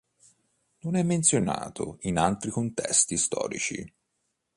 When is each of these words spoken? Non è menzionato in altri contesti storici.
Non 0.79 0.95
è 0.95 1.03
menzionato 1.03 1.97
in 1.99 2.17
altri 2.17 2.49
contesti 2.49 3.17
storici. 3.17 3.85